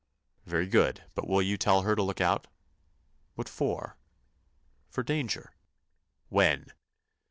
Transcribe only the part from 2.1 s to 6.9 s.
out?" "What for?" "For danger." "When?"